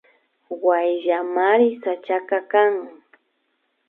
Wayllamari 0.63 1.69
sachaka 1.83 2.37
kan 2.51 2.73